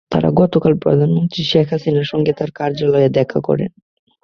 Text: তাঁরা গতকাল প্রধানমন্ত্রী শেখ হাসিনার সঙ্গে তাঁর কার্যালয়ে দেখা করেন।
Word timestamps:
তাঁরা 0.11 0.29
গতকাল 0.33 0.73
প্রধানমন্ত্রী 0.75 1.41
শেখ 1.43 1.67
হাসিনার 1.71 2.07
সঙ্গে 2.07 2.31
তাঁর 2.33 2.51
কার্যালয়ে 2.51 3.09
দেখা 3.09 3.39
করেন। 3.41 3.71